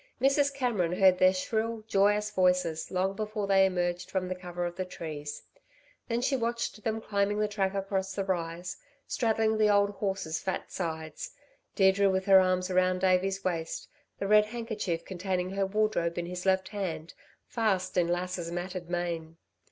[0.19, 0.51] Mrs.
[0.51, 4.83] Cameron heard their shrill, joyous voices long before they emerged from the cover of the
[4.83, 5.43] trees;
[6.07, 10.71] then she watched them climbing the track across the rise, straddling the old horse's fat
[10.71, 11.35] sides,
[11.75, 13.87] Deirdre with her arms round Davey's waist,
[14.17, 17.13] the red handkerchief containing her wardrobe in his left hand,
[17.45, 19.37] fast in Lass's matted mane.